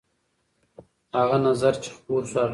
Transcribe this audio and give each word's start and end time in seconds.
هغه 1.17 1.37
نظر 1.47 1.73
چې 1.83 1.89
خپور 1.97 2.21
شو 2.31 2.37
اغېزمن 2.41 2.47
و. 2.47 2.49